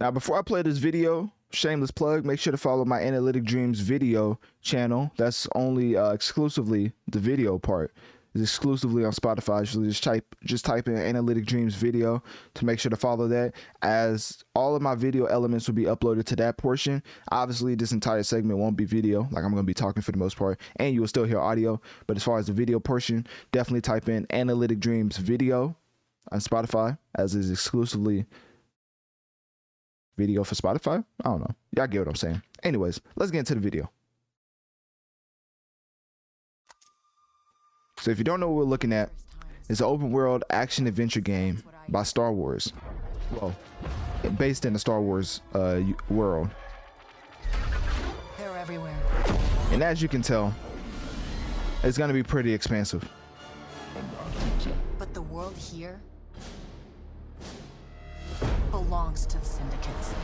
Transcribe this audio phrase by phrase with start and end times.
[0.00, 3.76] Now, before I play this video, shameless plug, make sure to follow my Analytic Dreamz
[3.76, 5.12] video channel.
[5.18, 7.92] That's only uh, exclusively the video part.
[8.32, 9.66] It's exclusively on Spotify.
[9.68, 12.22] So just type just type in Analytic Dreamz video
[12.54, 13.52] to make sure to follow that.
[13.82, 17.02] As all of my video elements will be uploaded to that portion.
[17.30, 20.38] Obviously, this entire segment won't be video, like I'm gonna be talking for the most
[20.38, 21.78] part, and you will still hear audio.
[22.06, 25.76] But as far as the video portion, definitely type in Analytic Dreamz video
[26.32, 28.24] on Spotify, as is exclusively
[30.20, 31.02] video for Spotify.
[31.24, 31.54] I don't know.
[31.74, 32.42] Y'all get what I'm saying.
[32.62, 33.90] Anyways, let's get into the video.
[38.00, 39.10] So if you don't know what we're looking at,
[39.70, 42.72] it's an open world action adventure game by Star Wars.
[43.32, 43.56] Well,
[44.36, 46.50] based in the Star Wars uh, world.
[48.36, 48.96] They're everywhere.
[49.70, 50.54] And as you can tell,
[51.82, 53.08] it's going to be pretty expansive.
[54.98, 56.00] But the world here
[59.26, 60.14] to the syndicates.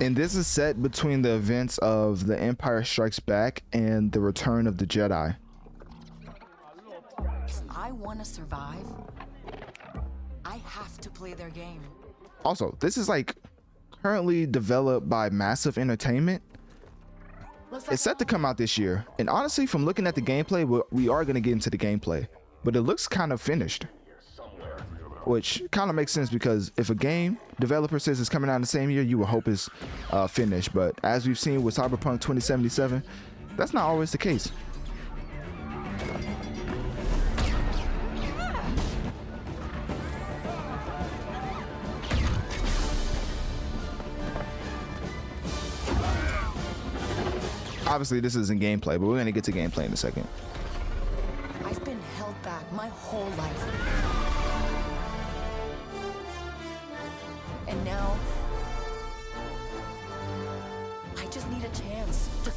[0.00, 4.66] And this is set between the events of The Empire Strikes Back and The Return
[4.66, 5.36] of the Jedi.
[7.46, 8.86] If I want to survive,
[10.44, 11.82] I have to play their game.
[12.44, 13.34] Also, this is like
[14.02, 16.42] currently developed by Massive Entertainment.
[17.90, 19.04] It's set to come out this year.
[19.18, 22.26] And honestly, from looking at the gameplay, we are going to get into the gameplay.
[22.64, 23.86] But it looks kind of finished
[25.24, 28.62] which kind of makes sense because if a game developer says it's coming out in
[28.62, 29.68] the same year, you would hope it's
[30.10, 30.72] uh, finished.
[30.74, 33.02] But as we've seen with Cyberpunk 2077,
[33.56, 34.50] that's not always the case.
[47.86, 50.26] Obviously, this isn't gameplay, but we're going to get to gameplay in a second.
[51.64, 54.09] I've been held back my whole life.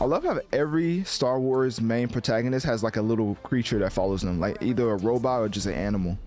[0.00, 4.22] I love how every Star Wars main protagonist has like a little creature that follows
[4.22, 6.18] them, like either a robot or just an animal.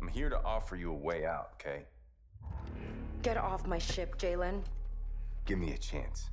[0.00, 1.84] I'm here to offer you a way out, okay?
[3.22, 4.62] Get off my ship, Jaylen.
[5.46, 6.30] Give me a chance.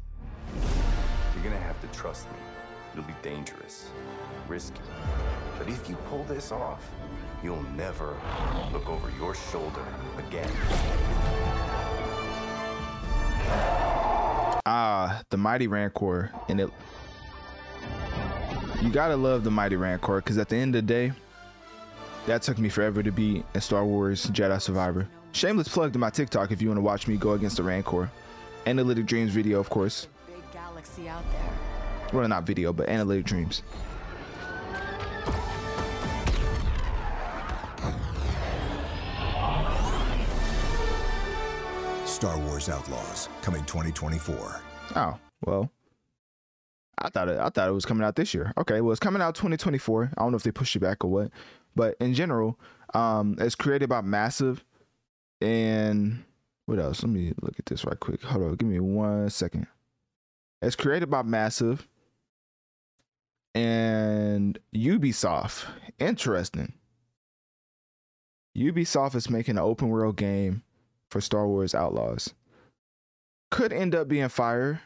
[1.35, 2.37] You're gonna have to trust me.
[2.93, 3.89] It'll be dangerous,
[4.47, 4.81] risky.
[5.57, 6.89] But if you pull this off,
[7.43, 8.17] you'll never
[8.73, 9.85] look over your shoulder
[10.17, 10.51] again.
[14.71, 16.29] Ah, the Mighty Rancor.
[16.47, 16.69] And it.
[18.83, 21.11] You gotta love the Mighty Rancor because at the end of the day,
[22.27, 25.07] that took me forever to beat in Star Wars Jedi Survivor.
[25.31, 28.11] Shameless plug to my TikTok if you want to watch me go against the Rancor.
[28.67, 30.07] Analytic Dreamz video, of course.
[30.27, 32.13] Big galaxy out there.
[32.13, 33.63] Well, not video, but Analytic Dreamz.
[42.19, 44.61] Star Wars Outlaws coming 2024.
[44.97, 45.71] Oh, well.
[46.97, 48.51] I thought it I thought it was coming out this year.
[48.57, 50.11] Okay, well it's coming out 2024.
[50.17, 51.31] I don't know if they pushed it back or what.
[51.77, 52.59] But in general,
[52.93, 54.65] um it's created by Massive
[55.39, 56.25] and
[56.65, 57.03] what else?
[57.03, 58.21] Let me look at this right quick.
[58.23, 59.67] Hold on, give me one second.
[60.61, 61.87] It's created by Massive
[63.55, 65.67] and Ubisoft.
[65.99, 66.73] Interesting.
[68.57, 70.63] Ubisoft is making an open world game
[71.09, 72.33] for Star Wars Outlaws.
[73.51, 74.81] Could end up being fire.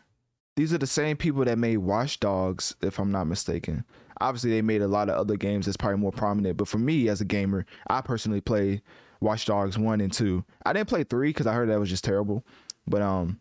[0.56, 3.84] These are the same people that made Watch Dogs, if I'm not mistaken.
[4.22, 6.57] Obviously, they made a lot of other games that's probably more prominent.
[6.57, 8.81] But for me as a gamer, I personally play
[9.19, 10.44] Watch Dogs 1 and 2.
[10.66, 12.45] I didn't play 3 because I heard that was just terrible.
[12.88, 13.40] But um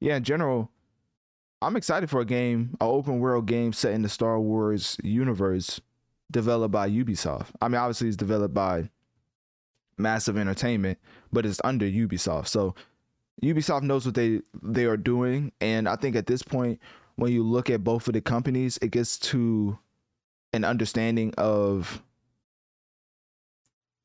[0.00, 0.70] yeah, in general,
[1.62, 5.80] I'm excited for a game, an open world game set in the Star Wars universe
[6.30, 7.48] developed by Ubisoft.
[7.62, 8.90] I mean, obviously it's developed by
[9.98, 10.98] massive entertainment,
[11.32, 12.48] but it's under Ubisoft.
[12.48, 12.74] So
[13.42, 16.80] Ubisoft knows what they they are doing, and I think at this point,
[17.16, 19.78] when you look at both of the companies, it gets to
[20.52, 22.02] an understanding of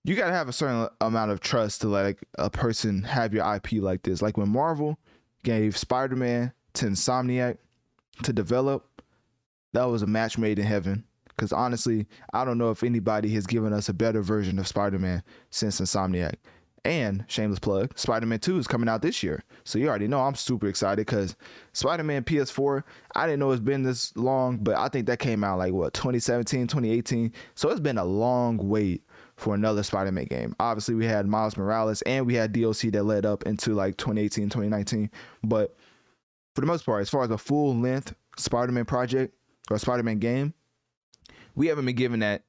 [0.03, 3.55] you got to have a certain amount of trust to let a person have your
[3.55, 4.21] IP like this.
[4.21, 4.97] Like when Marvel
[5.43, 7.57] gave Spider-Man to Insomniac
[8.23, 9.01] to develop,
[9.73, 11.03] that was a match made in heaven.
[11.35, 14.99] Because honestly, I don't know if anybody has given us a better version of Spider
[14.99, 16.35] Man since Insomniac.
[16.83, 19.43] And shameless plug, Spider Man 2 is coming out this year.
[19.65, 21.35] So you already know I'm super excited because
[21.73, 22.83] Spider Man PS4,
[23.15, 25.93] I didn't know it's been this long, but I think that came out like what,
[25.93, 27.33] 2017, 2018.
[27.53, 29.03] So it's been a long wait
[29.35, 30.55] for another Spider Man game.
[30.59, 34.45] Obviously, we had Miles Morales and we had DLC that led up into like 2018,
[34.45, 35.11] 2019.
[35.43, 35.75] But
[36.55, 39.35] for the most part, as far as a full length Spider Man project
[39.69, 40.53] or Spider Man game,
[41.55, 42.43] we haven't been given that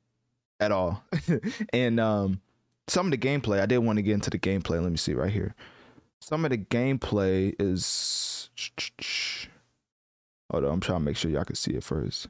[0.60, 1.02] at all.
[1.72, 2.40] and um,
[2.88, 4.82] some of the gameplay, I did want to get into the gameplay.
[4.82, 5.54] Let me see right here.
[6.20, 8.48] Some of the gameplay is.
[10.50, 12.28] Hold on, I'm trying to make sure y'all can see it first.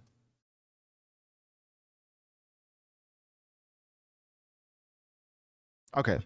[5.96, 6.18] Okay.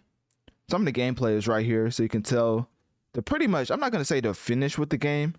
[0.69, 2.69] Some of the gameplay is right here, so you can tell
[3.13, 5.35] they're pretty much, I'm not to say they're finished with the game,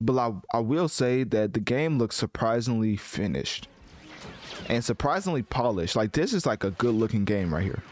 [0.00, 3.68] but I, I will say that the game looks surprisingly finished
[4.68, 5.96] and surprisingly polished.
[5.96, 7.82] Like this is like a good looking game right here.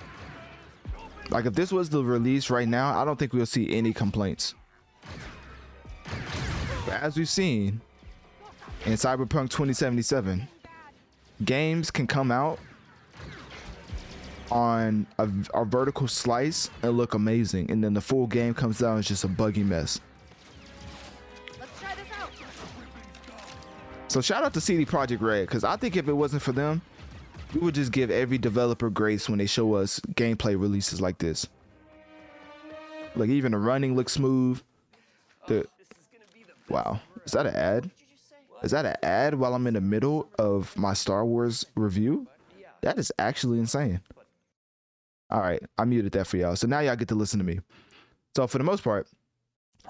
[1.31, 4.55] Like if this was the release right now, I don't think we'll see any complaints.
[6.87, 7.81] But as we've seen
[8.85, 10.47] in Cyberpunk 2077,
[11.45, 12.59] games can come out
[14.51, 18.99] on a, a vertical slice and look amazing, and then the full game comes out
[18.99, 20.01] as just a buggy mess.
[24.15, 26.81] So shout out to CD Projekt Red because I think if it wasn't for them,
[27.53, 31.49] we would just give every developer grace when they show us gameplay releases like this.
[33.17, 34.63] Like even the running looks smooth.
[35.49, 35.67] The
[36.69, 37.91] wow, is that an ad?
[38.63, 42.29] Is that an ad while I'm in the middle of my Star Wars review?
[42.83, 43.99] That is actually insane.
[45.29, 46.55] All right, I muted that for y'all.
[46.55, 47.59] So now y'all get to listen to me.
[48.37, 49.09] So for the most part,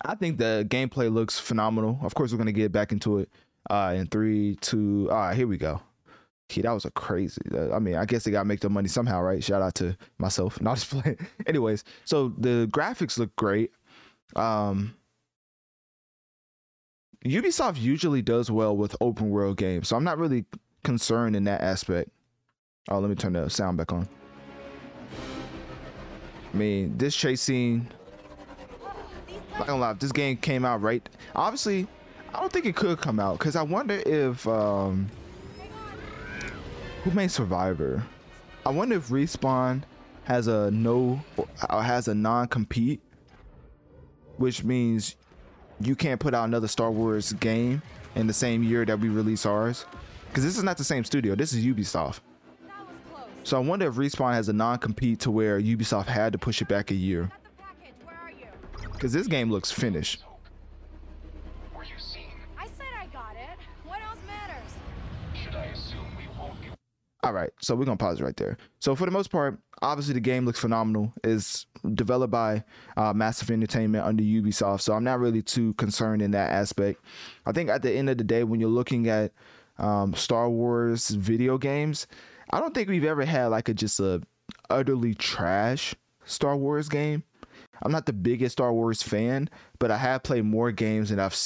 [0.03, 1.99] I think the gameplay looks phenomenal.
[2.03, 3.29] Of course, we're gonna get back into it
[3.71, 5.81] uh, in three, two, all right, here we go.
[6.51, 7.41] Okay, that was a crazy.
[7.53, 9.43] Uh, I mean, I guess they gotta make their money somehow, right?
[9.43, 10.61] Shout out to myself.
[10.61, 11.19] Not just playing.
[11.47, 13.73] Anyways, so the graphics look great.
[14.37, 14.95] Um,
[17.25, 20.45] Ubisoft usually does well with open world games, so I'm not really
[20.83, 22.11] concerned in that aspect.
[22.91, 24.07] Oh, let me turn the sound back on.
[26.53, 27.89] I mean, this chase scene.
[29.59, 31.09] Not gonna lie, this game came out right.
[31.35, 31.87] Obviously,
[32.35, 35.09] I don't think it could come out because I wonder if um,
[37.05, 38.03] who made Survivor.
[38.67, 39.85] I wonder if Respawn
[40.25, 41.21] has a no
[41.71, 43.01] has a non-compete,
[44.39, 45.15] which means
[45.81, 47.81] you can't put out another Star Wars game
[48.17, 49.87] in the same year that we release ours.
[50.29, 51.37] Because this is not the same studio.
[51.37, 52.19] This is Ubisoft.
[53.45, 56.67] So I wonder if Respawn has a non-compete to where Ubisoft had to push it
[56.67, 57.31] back a year.
[58.93, 60.25] Because this game looks finished.
[67.25, 68.59] All right, so we're gonna pause right there.
[68.81, 71.13] So for the most part, obviously the game looks phenomenal.
[71.23, 72.63] It's developed by
[72.97, 77.03] uh, Massive Entertainment under Ubisoft, so I'm not really too concerned in that aspect.
[77.47, 79.33] I think at the end of the day, when you're looking at
[79.79, 82.07] um, Star Wars video games,
[82.51, 84.21] I don't think we've ever had like a just a
[84.69, 85.95] utterly trash
[86.27, 87.23] Star Wars game.
[87.83, 89.49] I'm not the biggest Star Wars fan,
[89.79, 91.39] but I have played more games and I've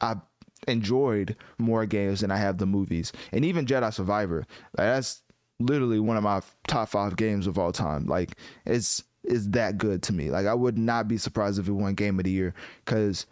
[0.00, 0.20] I've
[0.66, 3.12] enjoyed more games than I have the movies.
[3.32, 5.22] And even Jedi Survivor, that's
[5.60, 8.06] literally one of my top five games of all time.
[8.06, 10.30] Like it's is that good to me.
[10.30, 13.26] Like I would not be surprised if it won Game of the Year because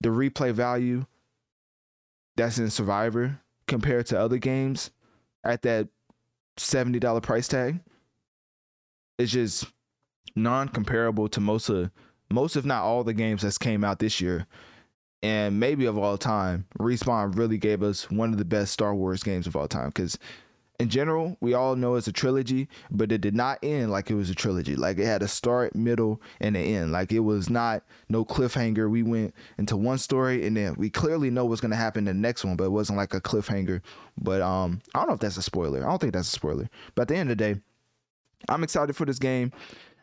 [0.00, 1.04] the replay value
[2.36, 4.90] that's in Survivor compared to other games
[5.44, 5.88] at that
[6.56, 7.80] seventy dollar price tag
[9.18, 9.66] is just
[10.36, 11.90] non-comparable to most of
[12.30, 14.46] most if not all the games that's came out this year
[15.24, 19.22] and maybe of all time, Respawn really gave us one of the best Star Wars
[19.22, 19.86] games of all time.
[19.86, 20.18] Because
[20.78, 24.16] in general, we all know it's a trilogy, but it did not end like it
[24.16, 24.76] was a trilogy.
[24.76, 26.92] Like it had a start, middle, and an end.
[26.92, 28.90] Like it was not no cliffhanger.
[28.90, 32.20] We went into one story and then we clearly know what's gonna happen in the
[32.20, 33.80] next one, but it wasn't like a cliffhanger.
[34.20, 35.86] But um, I don't know if that's a spoiler.
[35.86, 36.68] I don't think that's a spoiler.
[36.94, 37.60] But at the end of the day,
[38.50, 39.52] I'm excited for this game.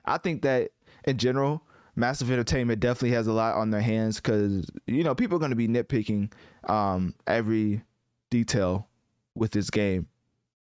[0.04, 0.72] I think that
[1.06, 1.62] in general,
[2.02, 5.52] Massive Entertainment definitely has a lot on their hands because you know people are going
[5.52, 6.34] to be nitpicking
[6.68, 7.84] um, every
[8.32, 8.88] detail
[9.36, 10.08] with this game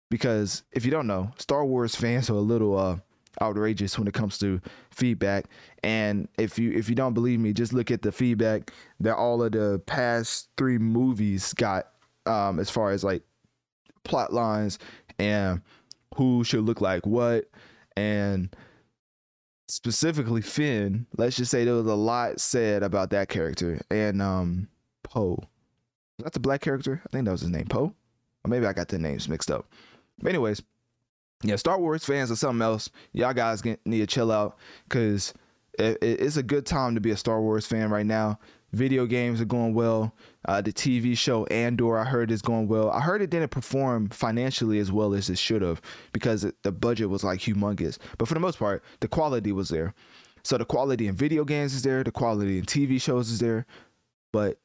[0.09, 2.97] because if you don't know, Star Wars fans are a little uh,
[3.41, 4.61] outrageous when it comes to
[4.91, 5.45] feedback.
[5.81, 9.41] And if you if you don't believe me, just look at the feedback that all
[9.41, 11.87] of the past three movies got
[12.25, 13.23] um, as far as like
[14.03, 14.77] plot lines
[15.19, 15.61] and
[16.15, 17.45] who should look like what
[17.95, 18.55] and
[19.67, 24.67] specifically Finn, let's just say there was a lot said about that character and um
[25.03, 25.37] Poe.
[26.19, 27.01] That's a black character.
[27.05, 27.93] I think that was his name, Poe.
[28.45, 29.67] Or maybe I got the names mixed up.
[30.19, 30.61] But anyways,
[31.43, 32.89] yeah, Star Wars fans or something else.
[33.11, 35.33] Y'all guys need to chill out because
[35.79, 38.39] it, it, it's a good time to be a Star Wars fan right now.
[38.73, 40.13] Video games are going well.
[40.45, 42.89] Uh, the TV show Andor, I heard, is going well.
[42.89, 45.79] I heard it didn't perform financially as well as it should have
[46.11, 47.99] because it, the budget was like humongous.
[48.17, 49.93] But for the most part, the quality was there.
[50.43, 53.65] So the quality in video games is there, the quality in TV shows is there,
[54.33, 54.57] but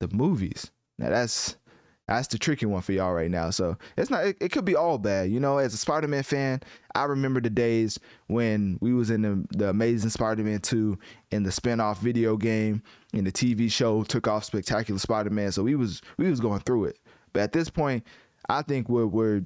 [0.00, 1.56] the movies, now that's
[2.08, 3.50] that's the tricky one for y'all right now.
[3.50, 4.26] So it's not.
[4.26, 5.30] It, it, could be all bad.
[5.30, 6.60] You know, as a Spider-Man fan,
[6.94, 10.98] I remember the days when we was in the, the Amazing Spider-Man 2
[11.30, 12.82] in the spin-off video game,
[13.12, 15.52] and the TV show took off Spectacular Spider-Man.
[15.52, 16.98] So we was we was going through it.
[17.32, 18.04] But at this point,
[18.48, 19.42] I think we're we're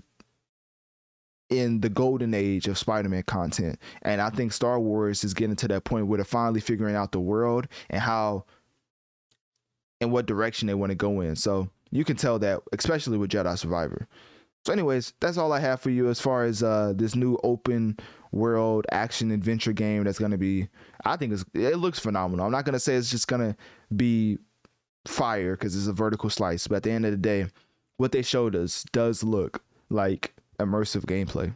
[1.50, 5.68] in the golden age of Spider-Man content, and I think Star Wars is getting to
[5.68, 8.46] that point where they're finally figuring out the world and how
[10.00, 11.36] and what direction they want to go in.
[11.36, 14.06] So you can tell that, especially with Jedi Survivor.
[14.66, 17.96] So, anyways, that's all I have for you as far as uh, this new open
[18.32, 20.68] world action adventure game that's going to be.
[21.04, 22.44] I think it looks phenomenal.
[22.44, 23.56] I'm not going to say it's just going to
[23.94, 24.38] be
[25.06, 27.46] fire because it's a vertical slice, but at the end of the day,
[27.96, 31.54] what they showed us does look like immersive gameplay.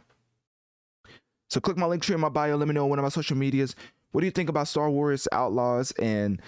[1.49, 2.55] So, click my link tree in my bio.
[2.55, 3.75] Let me know on one of my social medias.
[4.11, 6.41] What do you think about Star Wars Outlaws and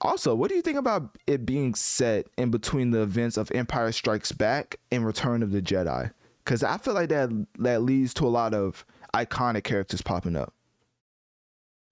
[0.00, 3.92] also, what do you think about it being set in between the events of Empire
[3.92, 6.10] Strikes Back and Return of the Jedi?
[6.44, 10.52] Because I feel like that that leads to a lot of iconic characters popping up.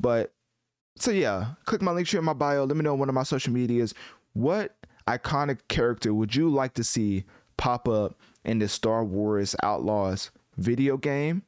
[0.00, 0.33] But
[0.97, 2.64] so yeah, click my link here in my bio.
[2.64, 3.95] Let me know on one of my social medias.
[4.35, 4.76] What
[5.09, 7.25] iconic character would you like to see
[7.57, 8.14] pop up
[8.45, 11.43] in the Star Wars Outlaws video game?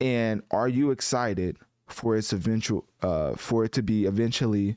[0.00, 1.56] And are you excited
[1.88, 4.76] for its eventual uh for it to be eventually